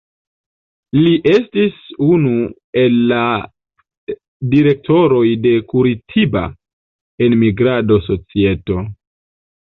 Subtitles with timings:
[0.99, 2.31] Li estis unu
[2.83, 3.19] el la
[4.53, 6.43] direktoroj de Curitiba
[7.27, 8.79] Enmigrado Societo.